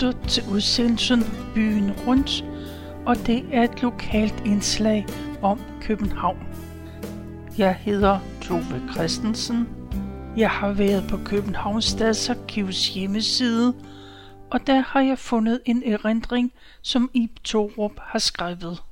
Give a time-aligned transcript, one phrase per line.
[0.00, 1.20] Du lytter til udsendelsen
[1.54, 2.44] Byen Rundt,
[3.06, 5.06] og det er et lokalt indslag
[5.42, 6.48] om København.
[7.58, 9.68] Jeg hedder Tove Christensen.
[10.36, 13.74] Jeg har været på Københavns Stadsarkivs hjemmeside,
[14.50, 18.82] og der har jeg fundet en erindring, som Ib Torup har skrevet.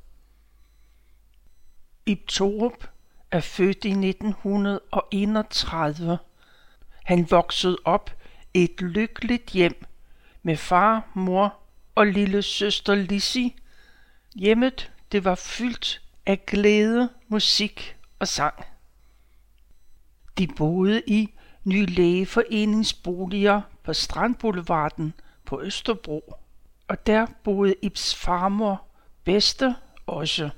[2.07, 2.89] Ib Torup
[3.31, 6.19] er født i 1931.
[7.05, 8.11] Han voksede op
[8.55, 9.87] i et lykkeligt hjem
[10.47, 11.59] med far, mor
[11.95, 13.57] og lille søster Lissi.
[14.35, 18.65] Hjemmet det var fyldt af glæde, musik og sang.
[20.39, 25.15] De boede i Ny Lægeforeningsboliger på Strandboulevarden
[25.45, 26.35] på Østerbro,
[26.89, 28.85] og der boede Ibs farmor
[29.25, 30.51] Bedste også.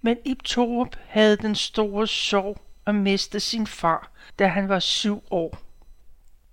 [0.00, 5.22] Men Ib Torup havde den store sorg at miste sin far, da han var syv
[5.30, 5.69] år.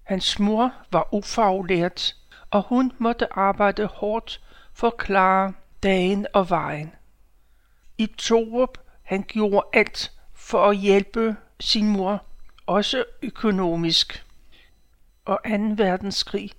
[0.07, 2.15] Hans mor var ufaglært,
[2.51, 4.41] og hun måtte arbejde hårdt
[4.73, 6.93] for at klare dagen og vejen.
[7.97, 12.25] I Torup han gjorde alt for at hjælpe sin mor,
[12.65, 14.25] også økonomisk.
[15.25, 15.49] Og 2.
[15.75, 16.51] verdenskrig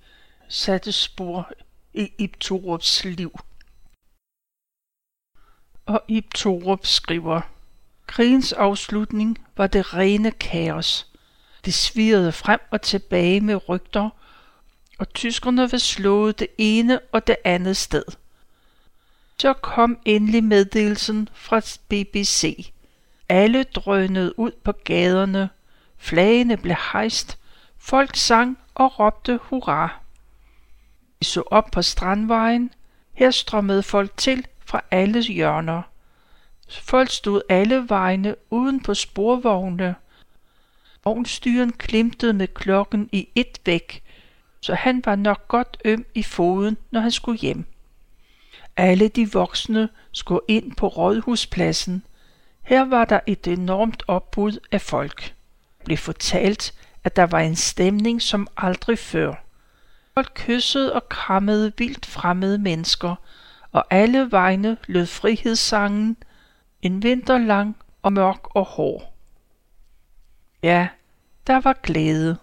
[0.48, 1.50] satte spor
[1.94, 3.38] i Ib Torups liv.
[5.86, 7.40] Og Ib Torup skriver,
[8.06, 11.07] Krigens afslutning var det rene kaos.
[11.68, 14.10] Det svirrede frem og tilbage med rygter,
[14.98, 18.02] og tyskerne var slået det ene og det andet sted.
[19.38, 22.72] Så kom endelig meddelelsen fra BBC.
[23.28, 25.48] Alle drønede ud på gaderne,
[25.98, 27.38] flagene blev hejst,
[27.78, 30.00] folk sang og råbte hurra.
[31.20, 32.70] Vi så op på strandvejen,
[33.12, 35.82] her strømmede folk til fra alle hjørner.
[36.68, 39.94] Folk stod alle vegne uden på sporvogne,
[41.08, 44.02] Ovnstyren klimtede med klokken i et væk,
[44.60, 47.64] så han var nok godt øm i foden, når han skulle hjem.
[48.76, 52.04] Alle de voksne skulle ind på rådhuspladsen.
[52.62, 55.34] Her var der et enormt opbud af folk.
[55.78, 56.74] Det blev fortalt,
[57.04, 59.34] at der var en stemning som aldrig før.
[60.14, 63.14] Folk kyssede og krammede vildt fremmede mennesker,
[63.72, 66.16] og alle vegne lød frihedssangen,
[66.82, 69.14] en vinter lang og mørk og hård.
[70.62, 70.88] Ja,
[71.48, 72.38] der var glæde.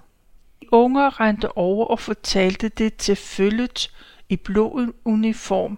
[0.62, 3.92] De unger rendte over og fortalte det til følget
[4.30, 5.78] i blå uniform,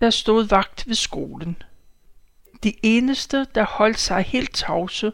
[0.00, 1.62] der stod vagt ved skolen.
[2.62, 5.12] De eneste, der holdt sig helt tavse,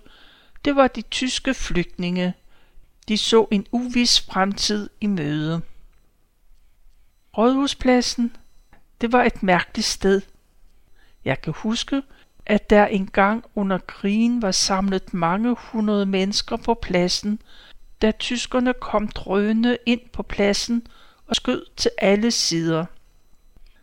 [0.65, 2.35] det var de tyske flygtninge.
[3.09, 5.61] De så en uvis fremtid i møde.
[7.39, 8.37] Rådhuspladsen,
[9.01, 10.21] det var et mærkeligt sted.
[11.25, 12.03] Jeg kan huske,
[12.47, 17.41] at der engang under krigen var samlet mange hundrede mennesker på pladsen,
[18.03, 20.87] da tyskerne kom drønende ind på pladsen
[21.27, 22.85] og skød til alle sider.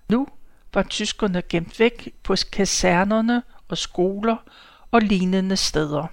[0.09, 0.27] Nu
[0.73, 4.37] var tyskerne gemt væk på kasernerne og skoler
[4.91, 6.07] og lignende steder.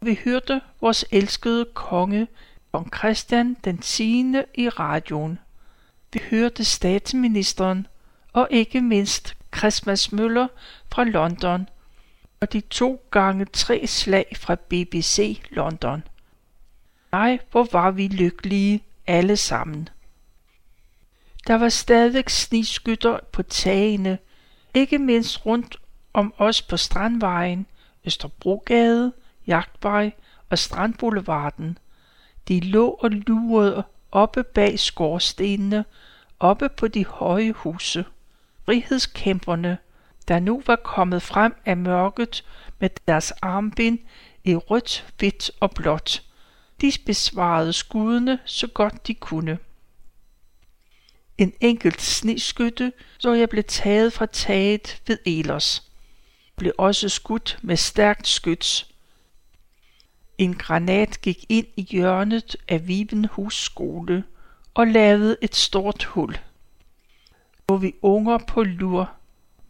[0.00, 2.28] Vi hørte vores elskede konge,
[2.72, 4.34] kong Christian den 10.
[4.54, 5.38] i radioen.
[6.12, 7.86] Vi hørte statsministeren
[8.32, 10.48] og ikke mindst Christmas Møller
[10.92, 11.68] fra London
[12.40, 16.02] og de to gange tre slag fra BBC London.
[17.12, 19.88] Nej, hvor var vi lykkelige alle sammen.
[21.46, 24.18] Der var stadig sniskytter på tagene,
[24.74, 25.76] ikke mindst rundt
[26.12, 27.66] om os på Strandvejen,
[28.04, 29.12] Østerbrogade,
[29.46, 30.12] Jagtvej
[30.50, 31.78] og Strandboulevarden.
[32.48, 35.84] De lå og lurede oppe bag skorstenene,
[36.40, 38.04] oppe på de høje huse
[38.66, 39.78] frihedskæmperne,
[40.28, 42.44] der nu var kommet frem af mørket
[42.78, 43.98] med deres armbind
[44.44, 46.22] i rødt, hvidt og blåt.
[46.80, 49.58] De besvarede skuddene så godt de kunne.
[51.38, 55.90] En enkelt sneskytte så jeg blev taget fra taget ved Elers.
[56.56, 58.94] Blev også skudt med stærkt skyts.
[60.38, 64.24] En granat gik ind i hjørnet af Vibenhus skole
[64.74, 66.36] og lavede et stort hul
[67.68, 69.12] lå vi unger på lur,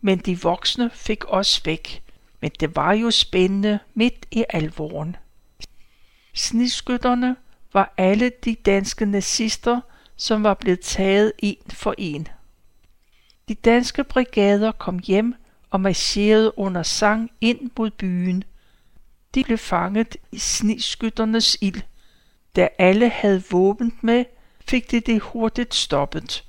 [0.00, 2.02] men de voksne fik os væk.
[2.40, 5.16] Men det var jo spændende midt i alvoren.
[6.34, 7.36] Snidskytterne
[7.72, 9.80] var alle de danske nazister,
[10.16, 12.28] som var blevet taget en for en.
[13.48, 15.34] De danske brigader kom hjem
[15.70, 18.44] og marcherede under sang ind mod byen.
[19.34, 21.82] De blev fanget i sniskytternes ild.
[22.56, 24.24] Da alle havde våben med,
[24.60, 26.46] fik de det hurtigt stoppet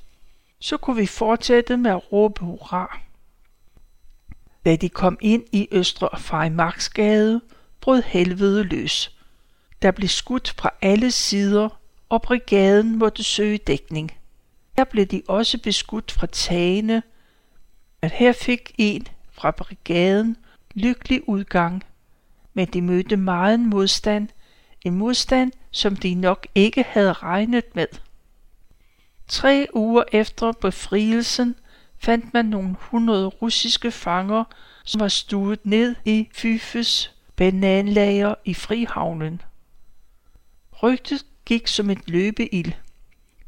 [0.60, 3.00] så kunne vi fortsætte med at råbe hurra.
[4.66, 7.42] Da de kom ind i Østre Fejmarksgade,
[7.82, 9.18] brød helvede løs.
[9.82, 11.70] Der blev skudt fra alle sider,
[12.10, 14.12] og brigaden måtte søge dækning.
[14.78, 17.04] Her blev de også beskudt fra tagene,
[18.02, 20.38] at her fik en fra brigaden
[20.76, 21.84] lykkelig udgang,
[22.54, 24.28] men de mødte meget modstand,
[24.82, 27.88] en modstand, som de nok ikke havde regnet med.
[29.28, 31.56] Tre uger efter befrielsen
[32.00, 34.44] fandt man nogle hundrede russiske fanger,
[34.84, 39.42] som var stuet ned i Fyfes bananlager i Frihavnen.
[40.84, 42.72] Rygtet gik som et løbeild.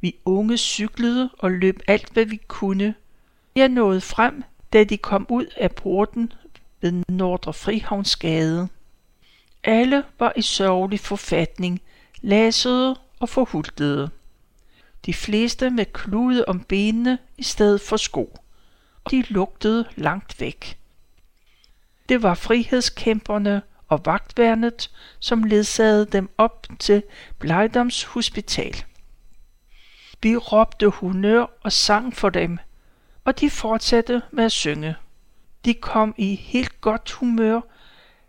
[0.01, 2.95] Vi unge cyklede og løb alt, hvad vi kunne.
[3.55, 4.43] Jeg nåede frem,
[4.73, 6.33] da de kom ud af porten
[6.81, 8.67] ved Nordre Frihavnsgade.
[9.63, 11.81] Alle var i sørgelig forfatning,
[12.21, 14.09] lasede og forhultede.
[15.05, 18.37] De fleste med klude om benene i stedet for sko.
[19.03, 20.77] Og de lugtede langt væk.
[22.09, 27.03] Det var frihedskæmperne og vagtværnet, som ledsagede dem op til
[27.39, 28.83] Blejdoms Hospital.
[30.21, 32.57] Vi råbte honør og sang for dem,
[33.25, 34.95] og de fortsatte med at synge.
[35.65, 37.61] De kom i helt godt humør,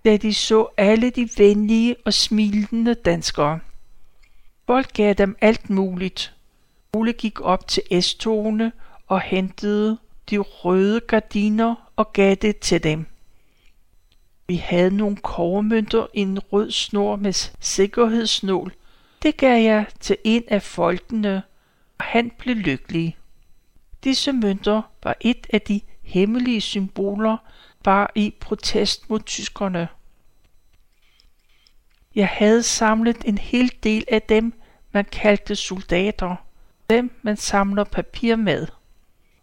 [0.05, 3.61] da de så alle de venlige og smilende danskere.
[4.67, 6.35] Folk gav dem alt muligt.
[6.93, 8.73] Ole gik op til S-togene
[9.07, 9.99] og hentede
[10.31, 13.07] de røde gardiner og gav det til dem.
[14.47, 18.75] Vi havde nogle kovermønter i en rød snor med sikkerhedsnål.
[19.23, 21.43] Det gav jeg til en af folkene,
[21.99, 23.17] og han blev lykkelig.
[24.05, 27.37] Disse mønter var et af de hemmelige symboler,
[27.85, 29.89] bare i protest mod tyskerne.
[32.15, 34.53] Jeg havde samlet en hel del af dem,
[34.93, 36.37] man kaldte soldater.
[36.91, 38.67] Dem, man samler papir med.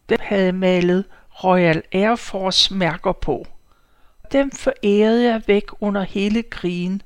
[0.10, 1.06] Dem havde malet
[1.44, 3.48] Royal Air Force mærker på.
[4.32, 7.02] Dem forærede jeg væk under hele krigen.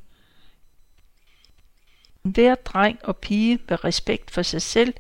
[2.22, 4.94] Hver dreng og pige med respekt for sig selv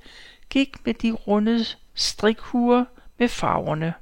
[0.50, 2.86] gik med de runde strikhuer
[3.18, 3.94] med farverne.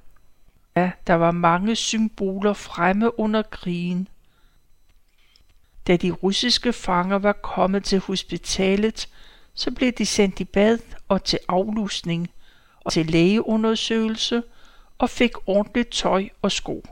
[0.75, 4.07] Ja, der var mange symboler fremme under krigen.
[5.87, 9.09] Da de russiske fanger var kommet til hospitalet,
[9.53, 12.29] så blev de sendt i bad og til aflusning
[12.79, 14.43] og til lægeundersøgelse
[14.97, 16.83] og fik ordentligt tøj og sko.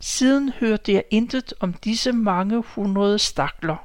[0.00, 3.76] Siden hørte jeg intet om disse mange hundrede stakler.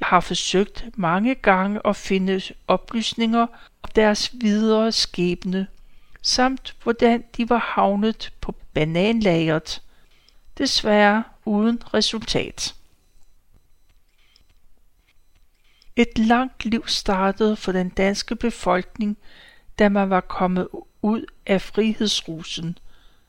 [0.00, 3.46] Jeg har forsøgt mange gange at finde oplysninger
[3.82, 5.66] om deres videre skæbne,
[6.22, 9.82] samt hvordan de var havnet på bananlageret.
[10.58, 12.74] Desværre uden resultat.
[15.96, 19.18] Et langt liv startede for den danske befolkning,
[19.78, 20.68] da man var kommet
[21.02, 22.78] ud af frihedsrusen–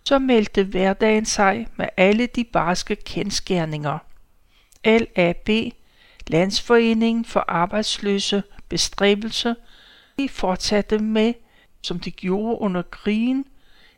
[0.07, 3.97] så meldte hverdagen sig med alle de barske kendskærninger.
[4.85, 5.49] LAB,
[6.27, 9.55] Landsforeningen for Arbejdsløse Bestræbelse,
[10.19, 11.33] de fortsatte med,
[11.81, 13.45] som de gjorde under krigen,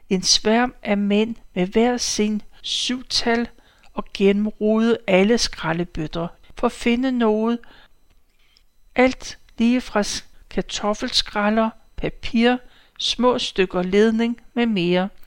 [0.09, 3.47] en sværm af mænd med hver sin syvtal
[3.93, 7.59] og gennemrode alle skraldebøtter for at finde noget.
[8.99, 10.03] Alt lige fra
[10.49, 12.57] kartoffelskralder, papir,
[12.99, 15.09] små stykker ledning med mere–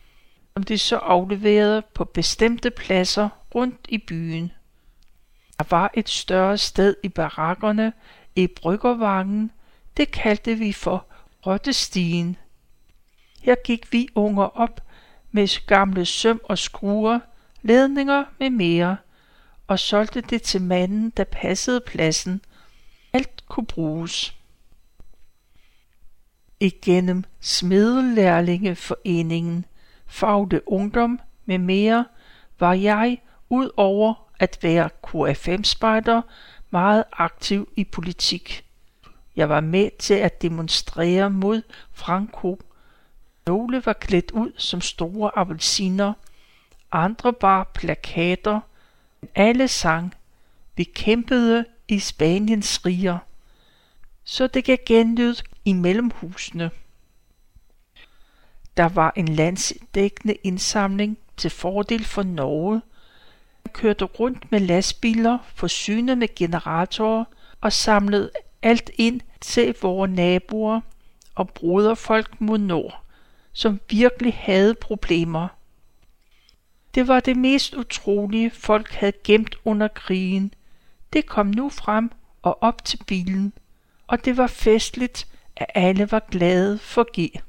[0.55, 4.53] som de så afleverede på bestemte pladser rundt i byen.
[5.59, 7.93] Der var et større sted i barakkerne
[8.37, 9.51] i bryggervangen,
[9.97, 11.07] det kaldte vi for
[11.47, 12.37] Rottestien.
[13.43, 14.81] Her gik vi unger op
[15.31, 17.21] med gamle søm og skruer,
[17.63, 18.97] ledninger med mere,
[19.67, 22.41] og solgte det til manden, der passede pladsen.
[23.53, 24.37] Kunne bruges.
[26.61, 29.65] Igennem Smedelærlingeforeningen
[30.07, 32.07] Fagde ungdom med mere,
[32.59, 33.19] var jeg,
[33.49, 36.23] ud over at være KFM-spejder,
[36.71, 38.65] meget aktiv i politik.
[39.37, 42.61] Jeg var med til at demonstrere mod Franco.
[43.47, 46.13] Nogle var klædt ud som store appelsiner,
[46.93, 48.61] andre bar plakater,
[49.35, 50.15] alle sang.
[50.77, 53.19] Vi kæmpede i Spaniens riger.
[54.25, 56.71] Så det gav genlyd i mellemhusene.
[58.77, 62.83] Der var en landsdækkende indsamling til fordel for Norge.
[63.65, 67.25] Man kørte rundt med lastbiler forsynet med generatorer
[67.61, 68.31] og samlede
[68.63, 70.81] alt ind til vores naboer
[71.35, 73.05] og broderfolk mod nord,
[73.53, 75.49] som virkelig havde problemer.
[76.95, 80.55] Det var det mest utrolige, folk havde gemt under krigen.
[81.13, 82.11] Det kom nu frem
[82.43, 83.53] og op til bilen,
[84.13, 85.27] og det var festligt,
[85.57, 87.41] at alle var glade for G.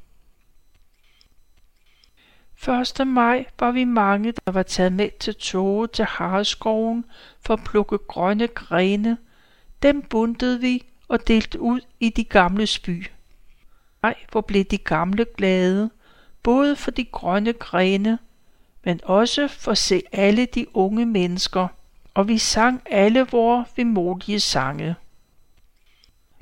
[3.01, 3.08] 1.
[3.08, 7.05] maj var vi mange, der var taget med til toget til Hareskoven
[7.41, 9.17] for at plukke grønne grene.
[9.82, 13.08] Dem bundede vi og delte ud i de gamle by.
[14.01, 15.89] Nej, hvor blev de gamle glade,
[16.43, 18.20] både for de grønne grene,
[18.84, 21.67] men også for at se alle de unge mennesker,
[22.13, 24.96] og vi sang alle vores vemodige sange.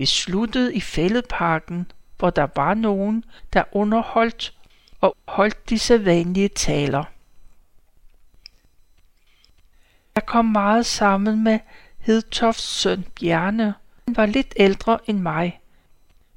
[0.01, 4.53] Vi sluttede i fældeparken, hvor der var nogen, der underholdt
[5.01, 7.03] og holdt de sædvanlige taler.
[10.15, 11.59] Jeg kom meget sammen med
[11.97, 13.73] Hedtofts søn Bjarne.
[14.07, 15.59] Han var lidt ældre end mig,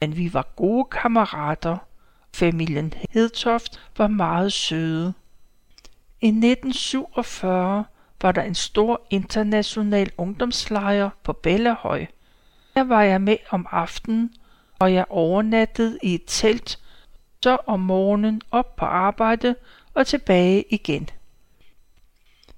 [0.01, 1.77] men vi var gode kammerater.
[2.35, 5.15] Familien Hedtoft var meget søde.
[6.21, 7.85] I 1947
[8.23, 12.07] var der en stor international ungdomslejr på Bellehøj.
[12.77, 14.35] Her var jeg med om aftenen,
[14.79, 16.79] og jeg overnattede i et telt,
[17.43, 19.55] så om morgenen op på arbejde
[19.95, 21.09] og tilbage igen.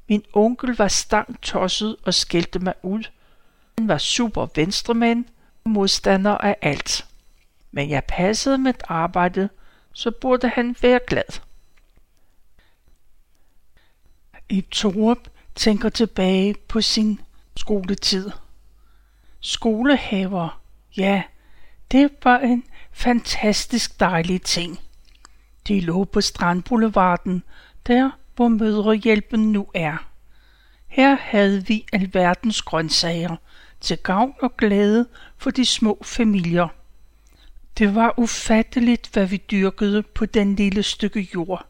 [0.09, 3.03] Min onkel var stang tosset og skældte mig ud.
[3.79, 5.25] Han var super venstremand
[5.65, 7.07] og modstander af alt.
[7.73, 9.49] Men jeg passede mit arbejde,
[9.93, 11.41] så burde han være glad.
[14.49, 17.21] I Torup tænker tilbage på sin
[17.57, 18.31] skoletid.
[19.47, 20.61] Skolehaver,
[20.97, 21.23] ja,
[21.93, 24.81] det var en fantastisk dejlig ting.
[25.69, 27.43] De lå på Strandboulevarden,
[27.87, 29.97] der hvor mødrehjælpen nu er.
[30.87, 33.37] Her havde vi alverdens grøntsager,
[33.81, 36.69] til gavn og glæde for de små familier.
[37.79, 41.67] Det var ufatteligt, hvad vi dyrkede på den lille stykke jord.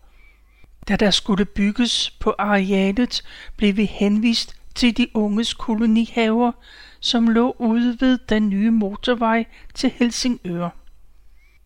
[0.88, 3.22] Da der skulle bygges på arealet,
[3.56, 6.52] blev vi henvist til de unges kolonihaver,
[7.00, 10.68] som lå ude ved den nye motorvej til Helsingør.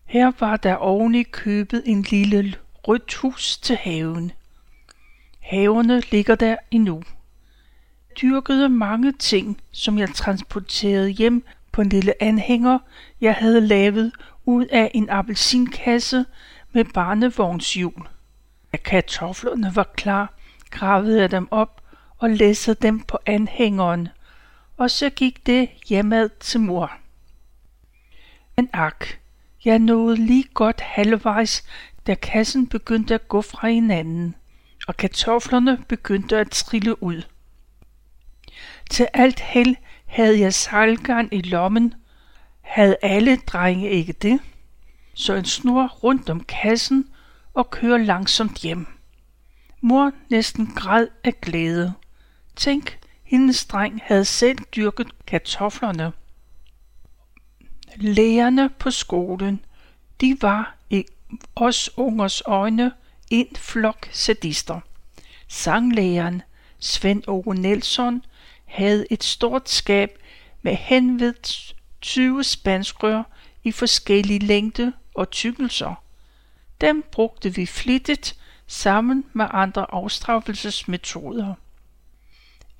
[0.05, 2.55] Her var der oven i købet en lille
[2.87, 4.31] rødt hus til haven.
[5.39, 7.03] Haverne ligger der endnu.
[8.09, 12.79] Jeg dyrkede mange ting, som jeg transporterede hjem på en lille anhænger,
[13.21, 14.11] jeg havde lavet
[14.45, 16.25] ud af en appelsinkasse
[16.71, 18.07] med barnevognshjul.
[18.71, 20.33] Da kartoflerne var klar,
[20.69, 21.81] gravede jeg dem op
[22.17, 24.07] og læssede dem på anhængeren,
[24.81, 26.91] og så gik det hjemad til mor.
[28.55, 29.05] Men ak,
[29.65, 31.63] jeg nåede lige godt halvvejs,
[32.07, 34.35] da kassen begyndte at gå fra hinanden
[34.87, 37.21] og kartoflerne begyndte at trille ud.
[38.89, 41.93] Til alt held havde jeg sejlgarn i lommen.
[42.61, 44.39] Havde alle drenge ikke det?
[45.13, 47.09] Så en snor rundt om kassen
[47.53, 48.87] og kører langsomt hjem.
[49.81, 51.93] Mor næsten græd af glæde.
[52.55, 52.97] Tænk,
[53.31, 56.11] hendes dreng havde selv dyrket kartoflerne.
[57.95, 59.65] Lærerne på skolen,
[60.21, 61.05] de var i
[61.55, 62.91] os ungers øjne
[63.29, 64.79] en flok sadister.
[65.47, 66.41] Sanglæreren
[66.79, 68.25] Svend Ove Nelson
[68.65, 70.09] havde et stort skab
[70.61, 71.33] med henved
[72.01, 73.23] 20 spanskrør
[73.63, 76.03] i forskellige længde og tykkelser.
[76.81, 78.35] Dem brugte vi flittigt
[78.67, 81.53] sammen med andre afstraffelsesmetoder.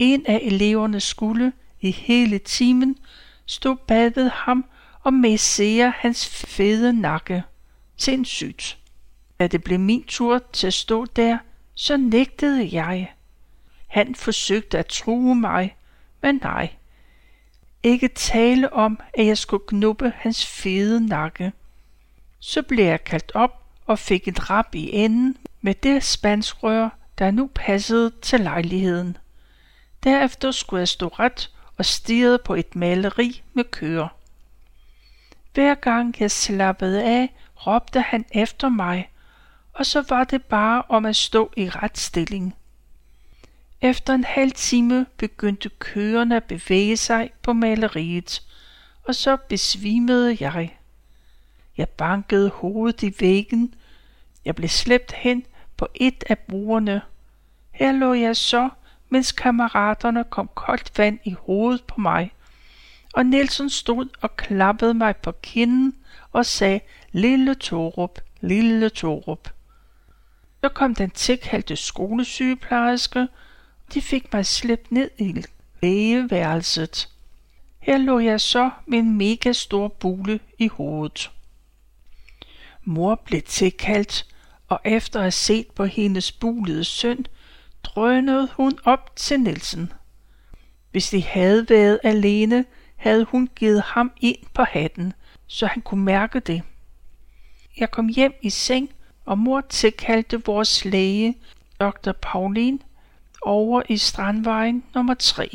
[0.02, 2.98] En af eleverne skulle i hele timen
[3.46, 4.66] stå bag ved ham
[5.04, 7.44] og massere hans fede nakke.
[7.98, 8.78] Sindssygt.
[9.40, 11.38] Da det blev min tur til at stå der,
[11.74, 13.14] så nægtede jeg.
[13.88, 15.76] Han forsøgte at true mig,
[16.22, 16.70] men nej.
[17.84, 21.52] Ikke tale om, at jeg skulle knuppe hans fede nakke.
[22.40, 27.32] Så blev jeg kaldt op og fik et rap i enden med det spanskrør, der
[27.32, 29.18] nu passede til lejligheden.
[30.04, 34.08] Derefter skulle jeg stå ret og stirrede på et maleri med køer.
[35.54, 37.36] Hver gang jeg slappede af,
[37.68, 39.10] råbte han efter mig,
[39.74, 42.56] og så var det bare om at stå i ret stilling.
[43.82, 48.42] Efter en halv time begyndte køerne at bevæge sig på maleriet,
[49.04, 50.78] og så besvimede jeg.
[51.78, 53.74] Jeg bankede hovedet i væggen.
[54.46, 55.46] Jeg blev slæbt hen
[55.78, 57.02] på et af brugerne.
[57.72, 58.70] Her lå jeg så,
[59.12, 62.32] mens kammeraterne kom koldt vand i hovedet på mig.
[63.14, 65.96] Og Nielsen stod og klappede mig på kinden
[66.32, 66.80] og sagde,
[67.12, 69.50] Lille Torup, lille Torup.
[70.64, 75.44] Så kom den tilkaldte skolesygeplejerske, og de fik mig slæbt ned i
[75.82, 77.10] lægeværelset.
[77.80, 81.32] Her lå jeg så med en mega stor bule i hovedet.
[82.84, 84.26] Mor blev tilkaldt,
[84.68, 87.26] og efter at have set på hendes bulede søn,
[87.84, 89.94] drønede hun op til Nielsen.
[90.92, 95.14] Hvis de havde været alene, havde hun givet ham ind på hatten,
[95.48, 96.64] så han kunne mærke det.
[97.78, 98.90] Jeg kom hjem i seng
[99.26, 101.38] og mor tilkaldte vores læge,
[101.80, 102.12] Dr.
[102.12, 102.82] Paulin,
[103.42, 105.50] over i Strandvejen nummer 3.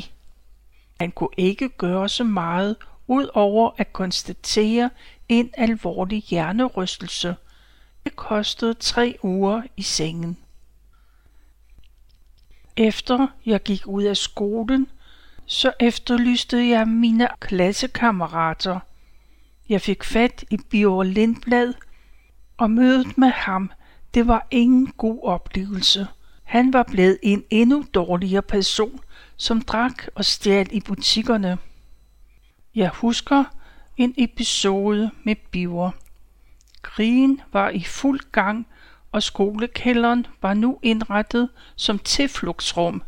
[0.99, 2.75] Han kunne ikke gøre så meget
[3.07, 4.89] udover at konstatere
[5.29, 7.35] en alvorlig hjernerystelse.
[8.03, 10.37] Det kostede tre uger i sengen.
[12.77, 14.87] Efter jeg gik ud af skolen,
[15.45, 18.79] så efterlyste jeg mine klassekammerater.
[19.69, 21.73] Jeg fik fat i Bjørn Lindblad,
[22.57, 23.71] og mødet med ham,
[24.13, 26.07] det var ingen god oplevelse.
[26.43, 28.99] Han var blevet en endnu dårligere person,
[29.37, 31.57] som drak og stjal i butikkerne.
[32.75, 33.43] Jeg husker
[33.97, 35.91] en episode med Biver.
[36.81, 38.67] Krigen var i fuld gang,
[39.11, 43.03] og skolekælderen var nu indrettet som tilflugtsrum.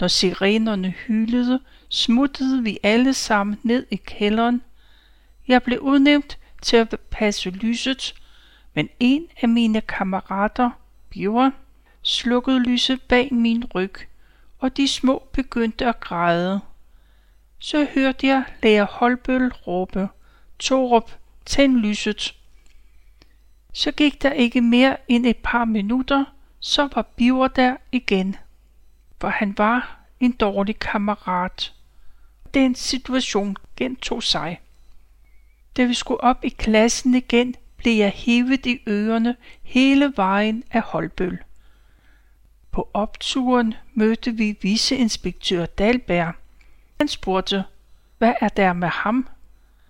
[0.00, 4.62] Når sirenerne hylede, smuttede vi alle sammen ned i kælderen.
[5.48, 8.14] Jeg blev udnævnt til at passe lyset,
[8.74, 10.70] men en af mine kammerater,
[11.10, 11.52] Bjørn,
[12.02, 13.94] slukkede lyset bag min ryg,
[14.58, 16.60] og de små begyndte at græde.
[17.58, 20.08] Så hørte jeg lærer Holbøl råbe,
[20.58, 21.12] Torup,
[21.46, 22.34] tænd lyset.
[23.72, 26.24] Så gik der ikke mere end et par minutter,
[26.60, 28.36] så var Biver der igen.
[29.20, 31.74] For han var en dårlig kammerat.
[32.54, 34.60] Den situation gentog sig.
[35.76, 40.82] Da vi skulle op i klassen igen, blev jeg hævet i ørerne hele vejen af
[40.82, 41.38] Holbøl.
[42.70, 46.34] På opturen mødte vi viceinspektør Dalberg.
[47.00, 47.64] Han spurgte,
[48.18, 49.28] hvad er der med ham?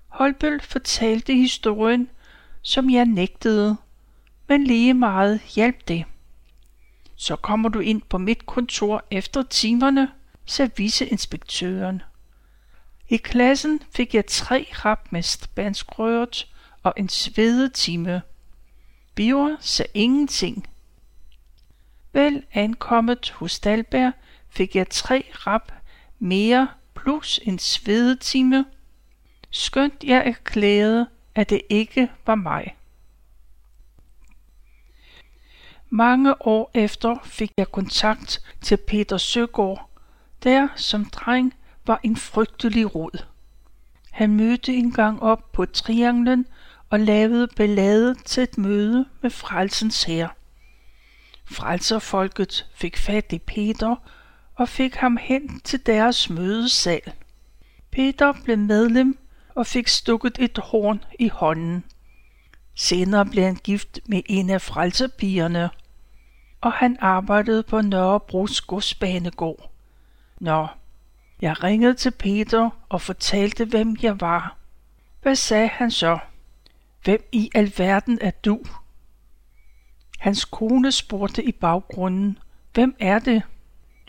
[0.08, 2.10] Holbøl fortalte historien,
[2.62, 3.76] som jeg nægtede,
[4.48, 6.04] men lige meget hjalp det.
[7.16, 10.08] Så kommer du ind på mit kontor efter timerne,
[10.46, 12.02] sagde viceinspektøren.
[13.08, 16.46] I klassen fik jeg tre rap med spanskrøret
[16.82, 18.22] og en svedetime.
[19.14, 20.66] Biver sagde ingenting.
[22.12, 24.12] Vel ankommet hos Dalberg
[24.48, 25.72] fik jeg tre rap
[26.18, 28.64] mere plus en svedetime.
[29.50, 32.76] Skønt jeg erklærede, at det ikke var mig.
[35.90, 39.90] Mange år efter fik jeg kontakt til Peter Søgaard,
[40.42, 41.54] der som dreng
[41.86, 43.24] var en frygtelig rod.
[44.10, 46.46] Han mødte engang op på trianglen
[46.90, 50.28] og lavede ballade til et møde med frelsens her.
[51.44, 53.96] Frelserfolket fik fat i Peter
[54.54, 57.12] og fik ham hen til deres mødesal.
[57.90, 59.18] Peter blev medlem
[59.54, 61.84] og fik stukket et horn i hånden.
[62.74, 65.70] Senere blev han gift med en af frelserpigerne,
[66.60, 69.70] og han arbejdede på Nørrebros godsbanegård.
[70.40, 70.66] Nå,
[71.40, 74.56] jeg ringede til Peter og fortalte, hvem jeg var.
[75.22, 76.18] Hvad sagde han så?
[77.04, 78.60] Hvem i alverden er du?
[80.18, 82.38] Hans kone spurgte i baggrunden,
[82.74, 83.42] hvem er det?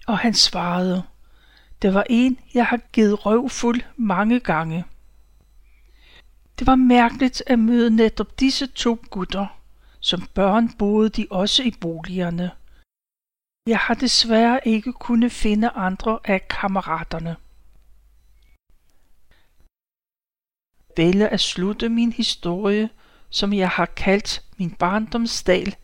[0.08, 1.04] Og han svarede,
[1.82, 4.86] det var en, jeg har givet røvfuld mange gange.
[6.62, 9.48] Det var mærkeligt at møde netop disse to gutter.
[10.00, 12.52] Som børn boede de også i boligerne.
[13.68, 17.36] Jeg har desværre ikke kunne finde andre af kammeraterne.
[20.98, 22.90] Vælge at slutte min historie,
[23.30, 25.76] som jeg har kaldt min barndomsdal.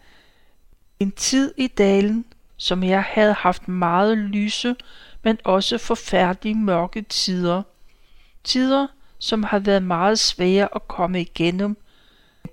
[0.99, 2.25] En tid i dalen,
[2.57, 4.75] som jeg havde haft meget lyse,
[5.23, 7.63] men også forfærdelige mørke tider.
[8.43, 8.87] Tider,
[9.19, 11.77] som har været meget svære at komme igennem.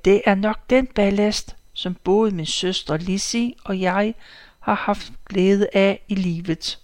[0.05, 4.15] Det er nok den ballast, som både min søster Lizzie og jeg
[4.61, 6.79] har haft glæde af i livet.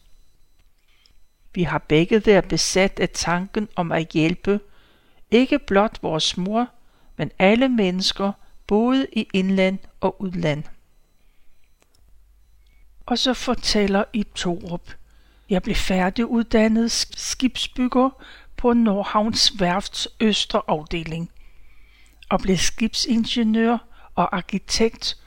[1.54, 4.60] Vi har begge været besat af tanken om at hjælpe,
[5.30, 6.68] ikke blot vores mor,
[7.16, 8.32] men alle mennesker,
[8.66, 10.64] både i indland og udland.
[13.06, 14.90] Og så fortæller i Torup,
[15.50, 18.10] jeg blev færdiguddannet skibsbygger
[18.60, 21.30] på Nordhavns Værfts Østre afdeling
[22.28, 23.78] og blev skibsingeniør
[24.14, 25.18] og arkitekt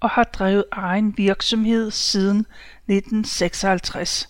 [0.00, 4.28] og har drevet egen virksomhed siden 1956.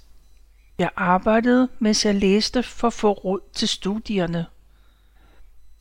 [0.78, 4.46] Jeg arbejdede, mens jeg læste for at få råd til studierne.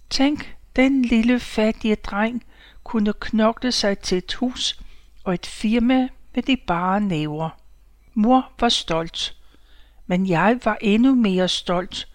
[0.09, 2.43] Tænk, den lille fattige dreng
[2.83, 4.79] kunne knokle sig til et hus
[5.23, 7.49] og et firma med de bare næver.
[8.13, 9.35] Mor var stolt,
[10.07, 12.07] men jeg var endnu mere stolt,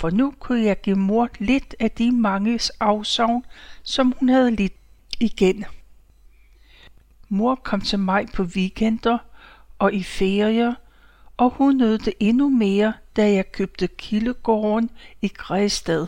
[0.00, 3.44] for nu kunne jeg give mor lidt af de mange afsavn,
[3.82, 4.72] som hun havde lidt
[5.20, 5.64] igen.
[7.28, 9.18] Mor kom til mig på weekender
[9.78, 10.74] og i ferier,
[11.36, 14.90] og hun nød det endnu mere, da jeg købte Kildegården
[15.22, 16.06] i Græsted.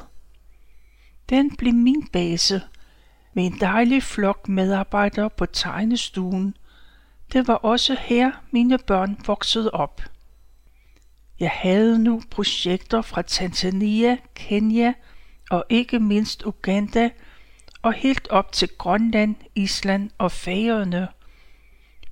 [1.28, 2.62] Den blev min base,
[3.35, 6.57] med en dejlig flok medarbejdere på tegnestuen.
[7.33, 10.02] Det var også her, mine børn voksede op.
[11.42, 14.92] Jeg havde nu projekter fra Tanzania, Kenya,
[15.50, 17.11] og ikke mindst Uganda,
[17.83, 21.09] og helt op til Grønland, Island og Færøerne.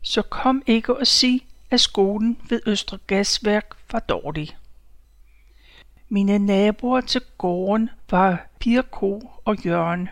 [0.03, 4.57] Så kom ikke og sig, at skolen ved Østre Gasværk var dårlig.
[6.09, 10.09] Mine naboer til gården var Pirko og Jørgen.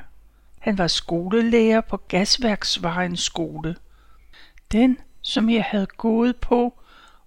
[0.59, 3.77] Han var skolelærer på Gasværksvejens skole.
[4.73, 6.78] Den, som jeg havde gået på,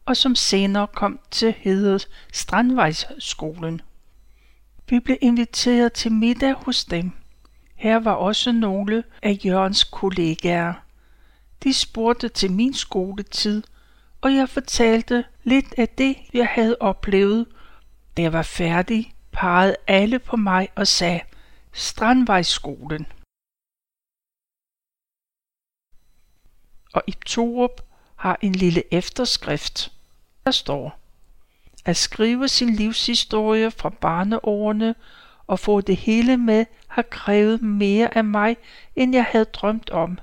[0.06, 3.82] og som senere kom til heddet Strandvejsskolen.
[4.90, 7.12] Vi blev inviteret til middag hos dem.
[7.76, 10.74] Her var også nogle af Jørgens kollegaer.
[11.64, 13.64] De spurgte til min skoletid,
[14.22, 17.46] og jeg fortalte lidt af det, jeg havde oplevet.
[18.18, 21.22] Da jeg var færdig, pegede alle på mig og sagde,
[21.74, 23.06] Strandvejsskolen.
[26.94, 27.91] Og i Torup
[28.22, 29.92] har en lille efterskrift.
[30.46, 31.00] Der står,
[31.86, 34.96] at skrive sin livshistorie fra barneårene
[35.48, 38.58] og få det hele med har krævet mere af mig,
[38.96, 40.20] end jeg havde drømt om.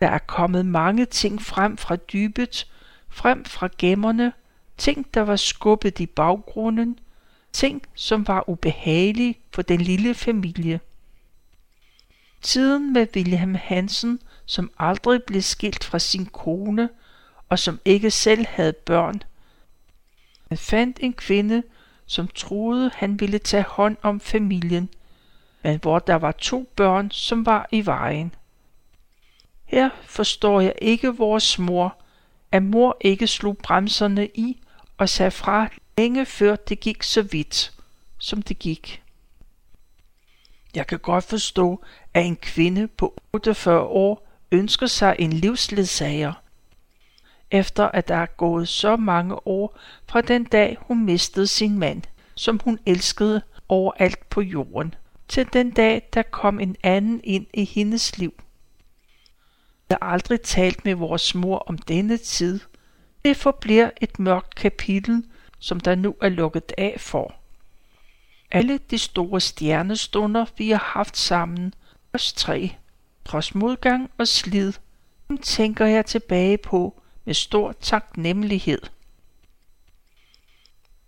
[0.00, 2.66] Der er kommet mange ting frem fra dybet,
[3.08, 4.32] frem fra gemmerne,
[4.76, 6.98] ting, der var skubbet i baggrunden,
[7.52, 10.80] ting, som var ubehagelige for den lille familie.
[12.42, 16.88] Tiden med William Hansen, som aldrig blev skilt fra sin kone,
[17.48, 19.22] og som ikke selv havde børn.
[20.48, 21.62] Han fandt en kvinde,
[22.06, 24.88] som troede, han ville tage hånd om familien,
[25.62, 28.34] men hvor der var to børn, som var i vejen.
[29.64, 31.96] Her forstår jeg ikke vores mor,
[32.52, 34.62] at mor ikke slog bremserne i
[34.98, 37.72] og sagde fra længe før det gik så vidt,
[38.18, 39.02] som det gik.
[40.74, 41.84] Jeg kan godt forstå,
[42.14, 46.32] at en kvinde på 48 år ønsker sig en livsledsager,
[47.50, 52.02] efter at der er gået så mange år fra den dag, hun mistede sin mand,
[52.34, 54.94] som hun elskede overalt på jorden,
[55.28, 58.42] til den dag, der kom en anden ind i hendes liv.
[59.88, 62.60] Jeg har aldrig talt med vores mor om denne tid.
[63.24, 65.24] Det forbliver et mørkt kapitel,
[65.58, 67.34] som der nu er lukket af for.
[68.50, 71.74] Alle de store stjernestunder, vi har haft sammen,
[72.12, 72.76] os tre,
[73.24, 74.72] trods modgang og slid,
[75.28, 78.80] dem tænker jeg tilbage på med stor taknemmelighed.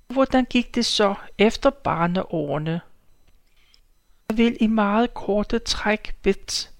[0.06, 2.80] Hvordan gik det så efter barneårene?
[4.28, 6.16] Jeg vil i meget korte træk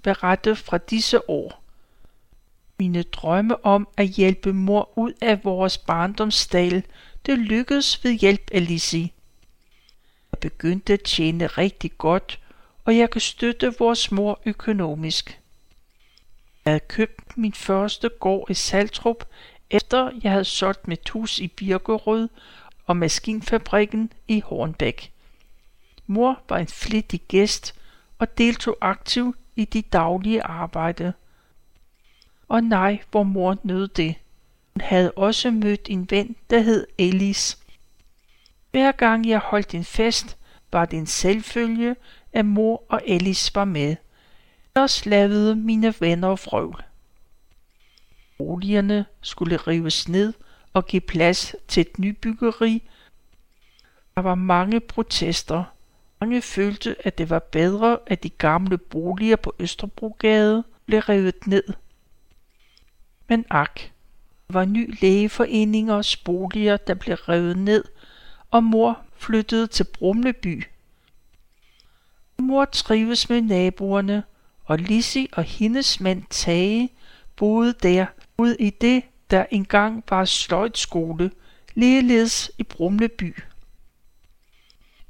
[0.03, 1.62] berette fra disse år.
[2.79, 6.85] Mine drømme om at hjælpe mor ud af vores barndomsdal,
[7.27, 9.11] det lykkedes ved hjælp af Lizzie.
[10.33, 12.40] Jeg begyndte at tjene rigtig godt,
[12.85, 15.40] og jeg kan støtte vores mor økonomisk.
[16.64, 19.25] Jeg havde købt min første gård i Saltrup,
[19.71, 22.29] efter jeg havde solgt mit hus i Birkerød
[22.87, 25.12] og maskinfabrikken i Hornbæk.
[26.07, 27.75] Mor var en flittig gæst
[28.18, 31.12] og deltog aktivt i de daglige arbejde.
[32.49, 34.14] Og nej, hvor mor nød det.
[34.75, 37.59] Hun havde også mødt en ven, der hed Ellis.
[38.71, 40.37] Hver gang jeg holdt en fest,
[40.73, 41.97] var det en selvfølge,
[42.33, 43.97] at mor og Ellis var med.
[44.77, 46.83] Ellers lavede mine venner frøvl.
[48.38, 50.33] Boligerne skulle rives ned
[50.73, 52.83] og give plads til et nybyggeri.
[54.16, 55.64] Der var mange protester.
[56.21, 61.64] Mange følte, at det var bedre, at de gamle boliger på Østerbrogade blev revet ned.
[63.29, 63.81] Men ak,
[64.47, 67.85] der var ny lægeforeningers boliger, der blev revet ned,
[68.51, 70.64] og mor flyttede til Brumleby.
[72.53, 74.23] Mor trives med naboerne,
[74.65, 76.91] og Lisi og hendes mand Tage
[77.37, 78.07] boede der
[78.38, 81.31] ud i det, der engang var sløjtskole,
[81.75, 83.37] ligeledes i Brumleby.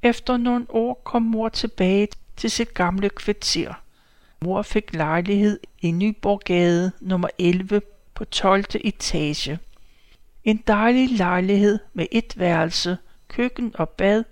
[0.02, 3.74] Efter nogle år kom mor tilbage til sit gamle kvarter.
[4.44, 7.82] Mor fik lejlighed i Nyborggade nummer 11
[8.14, 8.64] på 12.
[8.84, 9.58] etage.
[10.44, 14.24] En dejlig lejlighed med et værelse, køkken og bad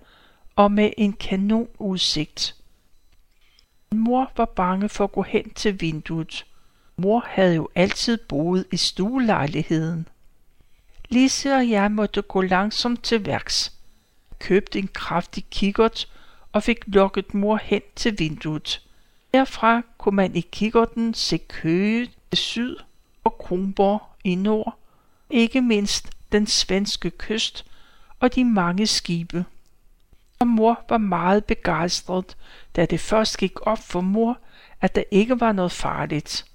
[0.55, 2.60] og med en kanonudsigt.
[3.95, 6.45] Mor var bange for at gå hen til vinduet.
[6.97, 10.07] Mor havde jo altid boet i stuelejligheden.
[11.09, 13.73] Lise og jeg måtte gå langsomt til værks.
[14.39, 16.07] Købte en kraftig kikkert
[16.51, 18.81] og fik lukket mor hen til vinduet.
[19.33, 22.75] Derfra kunne man i kikkerten se Køge i syd
[23.23, 24.77] og Kronborg i nord,
[25.29, 27.65] ikke mindst den svenske kyst
[28.19, 29.45] og de mange skibe.
[30.41, 32.37] Og mor var meget begejstret,
[32.75, 34.37] da det først gik op for mor,
[34.81, 36.45] at der ikke var noget farligt.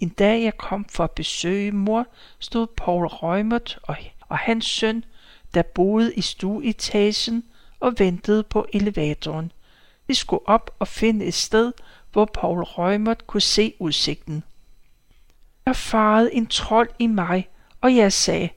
[0.00, 2.06] En dag jeg kom for at besøge mor,
[2.38, 3.96] stod Paul Rømert og,
[4.28, 5.04] og hans søn,
[5.54, 7.44] der boede i stueetagen,
[7.80, 9.52] og ventede på elevatoren.
[10.06, 11.72] Vi skulle op og finde et sted,
[12.12, 14.44] hvor Paul Rømert kunne se udsigten.
[15.66, 17.48] Der farede en trold i mig,
[17.80, 18.48] og jeg sagde,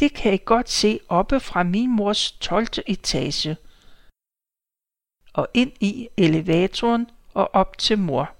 [0.00, 2.66] det kan jeg godt se oppe fra min mors 12.
[2.86, 3.56] etage.
[5.32, 8.30] Og ind i elevatoren og op til mor.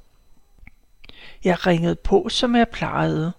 [1.45, 3.33] Jeg ringede på, som jeg plejede.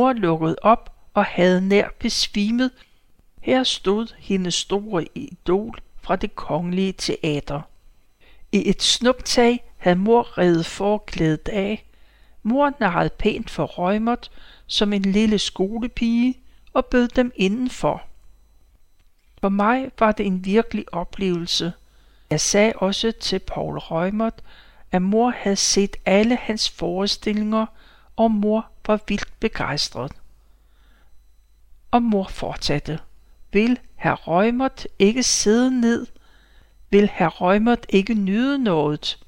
[0.00, 2.70] Mor lukkede op og havde nær besvimet.
[3.40, 7.60] Her stod hendes store idol fra det kongelige teater.
[8.52, 11.84] I et snuptag havde mor revet forklædet af.
[12.42, 14.30] Mor narrede pænt for Røgmert
[14.66, 16.34] som en lille skolepige
[16.76, 18.02] og bød dem indenfor.
[19.40, 21.72] For mig var det en virkelig oplevelse.
[22.30, 24.42] Jeg sagde også til Paul Røgmert,
[24.92, 27.66] at mor havde set alle hans forestillinger,
[28.16, 30.12] og mor var vildt begejstret.
[31.90, 32.98] Og mor fortsatte.
[33.52, 36.06] Vil herr Røgmert ikke sidde ned?
[36.90, 39.18] Vil herr Røgmert ikke nyde noget?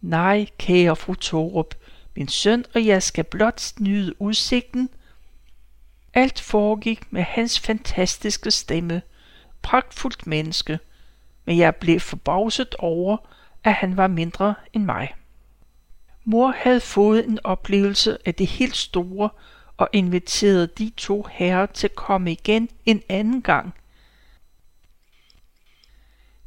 [0.00, 1.74] Nej, kære fru Torup,
[2.16, 4.90] min søn og jeg skal blot nyde udsigten.
[6.16, 9.02] Alt foregik med hans fantastiske stemme.
[9.62, 10.78] Pragtfuldt menneske.
[11.44, 13.16] Men jeg blev forbavset over,
[13.64, 15.14] at han var mindre end mig.
[16.24, 19.28] Mor havde fået en oplevelse af det helt store
[19.76, 23.74] og inviterede de to herrer til at komme igen en anden gang.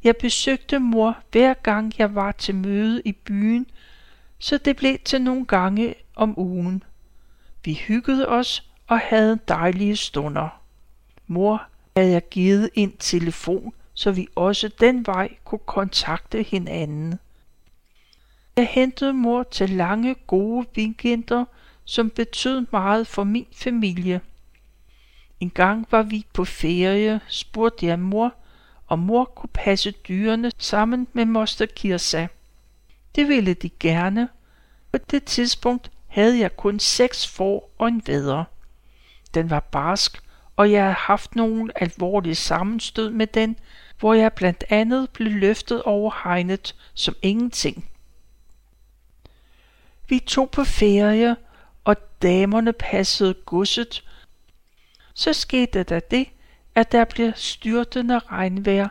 [0.04, 3.68] Jeg besøgte mor hver gang jeg var til møde i byen,
[4.40, 6.84] så det blev til nogle gange om ugen.
[7.64, 10.62] Vi hyggede os og havde dejlige stunder.
[11.28, 11.64] Mor
[11.96, 17.20] havde jeg givet en telefon, så vi også den vej kunne kontakte hinanden.
[18.58, 21.46] Jeg hentede mor til lange, gode weekender,
[21.86, 24.22] som betød meget for min familie.
[25.40, 28.34] En gang var vi på ferie, spurgte jeg mor,
[28.88, 32.28] om mor kunne passe dyrene sammen med moster Kirsa.
[33.16, 34.30] Det ville de gerne.
[34.92, 38.44] På det tidspunkt havde jeg kun seks får og en vædder.
[39.34, 40.24] Den var barsk,
[40.56, 43.56] og jeg havde haft nogle alvorlige sammenstød med den,
[44.00, 47.90] hvor jeg blandt andet blev løftet over hegnet som ingenting.
[50.10, 51.36] Vi tog på ferie,
[51.84, 54.04] og damerne passede godset.
[55.14, 56.28] Så skete der det,
[56.76, 58.90] at der blev styrtende regnvejr,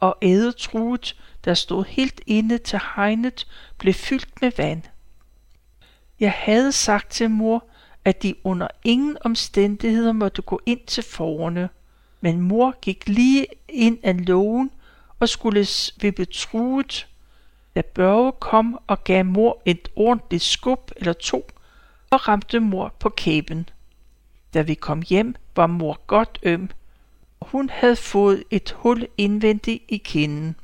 [0.00, 3.46] og ædetruet, der stod helt inde til hegnet,
[3.78, 4.82] blev fyldt med vand.
[6.20, 7.64] Jeg havde sagt til mor,
[8.04, 11.68] at de under ingen omstændigheder måtte gå ind til forerne.
[12.20, 14.70] Men mor gik lige ind af lågen
[15.20, 15.66] og skulle
[16.00, 17.08] ved betruet.
[17.74, 21.50] Da Børge kom og gav mor et ordentligt skub eller to,
[22.10, 23.68] og ramte mor på kæben.
[24.54, 26.70] Da vi kom hjem, var mor godt øm.
[27.42, 30.56] Hun havde fået et hul indvendigt i kinden.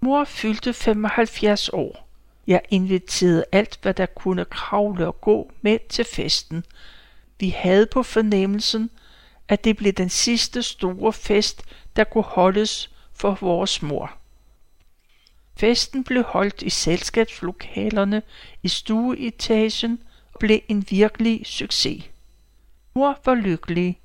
[0.00, 2.09] Mor fyldte 75 år.
[2.50, 6.64] Jeg inviterede alt, hvad der kunne kravle og gå med til festen.
[7.38, 8.90] Vi havde på fornemmelsen,
[9.48, 11.62] at det blev den sidste store fest,
[11.96, 14.12] der kunne holdes for vores mor.
[15.56, 18.22] Festen blev holdt i selskabslokalerne
[18.62, 22.04] i stueetagen og blev en virkelig succes.
[22.94, 24.00] Mor var lykkelig.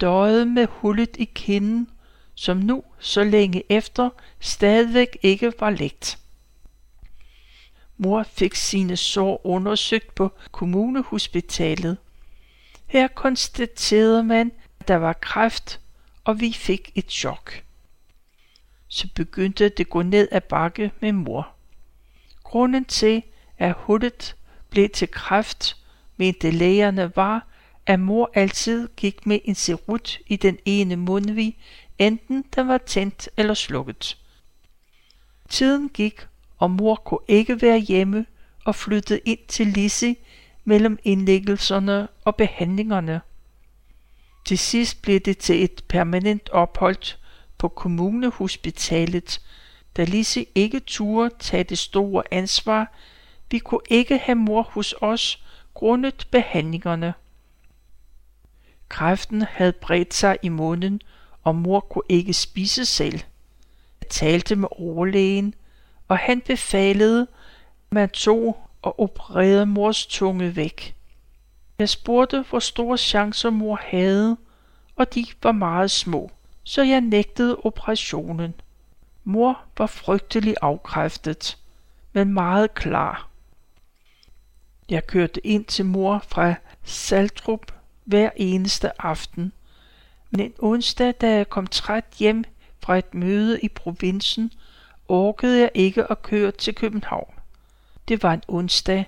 [0.00, 1.90] Døjet med hullet i kinden,
[2.34, 6.18] som nu, så længe efter, stadigvæk ikke var lægt.
[8.04, 11.96] Mor fik sine sår undersøgt på kommunehospitalet.
[12.86, 15.80] Her konstaterede man, at der var kræft,
[16.24, 17.62] og vi fik et chok.
[18.88, 21.48] Så begyndte det gå ned ad bakke med mor.
[22.42, 23.22] Grunden til,
[23.58, 24.36] at hullet
[24.70, 25.76] blev til kræft,
[26.16, 27.46] mente lægerne var,
[27.86, 31.58] at mor altid gik med en serut i den ene mundvig,
[31.98, 34.18] enten den var tændt eller slukket.
[35.48, 36.26] Tiden gik,
[36.64, 38.26] og mor kunne ikke være hjemme
[38.64, 40.18] og flyttede ind til Lisi
[40.64, 43.20] mellem indlæggelserne og behandlingerne.
[44.44, 47.16] Til sidst blev det til et permanent ophold
[47.58, 49.40] på kommunehospitalet,
[49.96, 52.92] da Lise ikke turde tage det store ansvar.
[53.50, 57.14] Vi kunne ikke have mor hos os grundet behandlingerne.
[58.88, 61.00] Kræften havde bredt sig i munden,
[61.42, 63.20] og mor kunne ikke spise selv.
[64.00, 65.54] Jeg talte med overlægen,
[66.08, 67.28] og han befalede, at
[67.90, 70.94] man tog og opererede mors tunge væk.
[71.78, 74.36] Jeg spurgte, hvor store chancer mor havde,
[74.96, 76.30] og de var meget små,
[76.62, 78.54] så jeg nægtede operationen.
[79.24, 81.58] Mor var frygtelig afkræftet,
[82.12, 83.28] men meget klar.
[84.88, 87.72] Jeg kørte ind til mor fra Saltrup
[88.04, 89.52] hver eneste aften,
[90.30, 92.44] men en onsdag, da jeg kom træt hjem,
[92.80, 94.52] fra et møde i provinsen,
[95.08, 97.34] orkede jeg ikke at køre til København.
[98.08, 99.04] Det var en onsdag,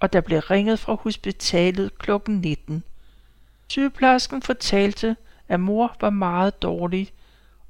[0.00, 2.10] og der blev ringet fra hospitalet kl.
[2.26, 2.82] 19.
[3.68, 5.16] Sygeplejersken fortalte,
[5.48, 7.12] at mor var meget dårlig,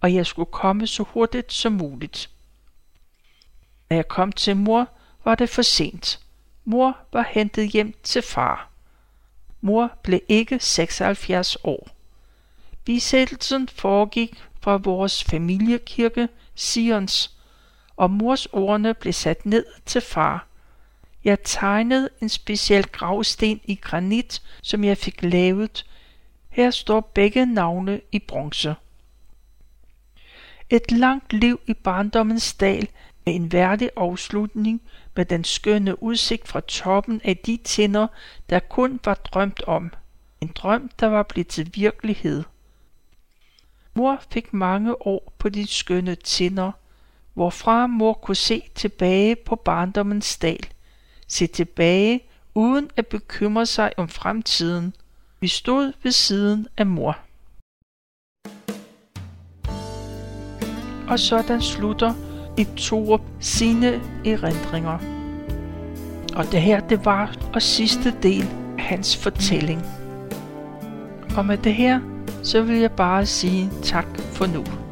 [0.00, 2.30] og jeg skulle komme så hurtigt som muligt.
[3.90, 4.88] Da jeg kom til mor,
[5.24, 6.20] var det for sent.
[6.64, 8.70] Mor var hentet hjem til far.
[9.60, 11.88] Mor blev ikke 76 år.
[12.84, 17.37] Bisættelsen foregik fra vores familiekirke, Sions,
[17.98, 20.46] og mors ordene blev sat ned til far.
[21.24, 25.86] Jeg tegnede en speciel gravsten i granit, som jeg fik lavet.
[26.48, 28.74] Her står begge navne i bronze.
[30.70, 32.88] Et langt liv i barndommens dal
[33.26, 34.82] med en værdig afslutning
[35.16, 38.06] med den skønne udsigt fra toppen af de tinder,
[38.50, 39.92] der kun var drømt om.
[40.40, 42.44] En drøm, der var blevet til virkelighed.
[43.94, 46.72] Mor fik mange år på de skønne tinder,
[47.38, 50.66] hvorfra mor kunne se tilbage på barndommens dal.
[51.28, 52.20] Se tilbage
[52.54, 54.94] uden at bekymre sig om fremtiden.
[55.40, 57.18] Vi stod ved siden af mor.
[61.08, 62.14] Og sådan slutter
[62.58, 64.98] i Torup sine erindringer.
[66.36, 68.48] Og det her, det var og sidste del
[68.78, 69.82] af hans fortælling.
[71.36, 72.00] Og med det her,
[72.42, 74.87] så vil jeg bare sige tak for nu.